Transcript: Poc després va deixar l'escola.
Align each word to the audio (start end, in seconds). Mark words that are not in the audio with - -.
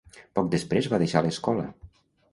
Poc 0.37 0.47
després 0.55 0.87
va 0.95 1.01
deixar 1.05 1.25
l'escola. 1.27 1.71